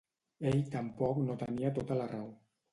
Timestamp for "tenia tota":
1.45-2.01